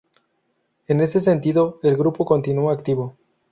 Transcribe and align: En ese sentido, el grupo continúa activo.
En 0.87 0.99
ese 0.99 1.19
sentido, 1.19 1.79
el 1.83 1.95
grupo 1.95 2.25
continúa 2.25 2.73
activo. 2.73 3.15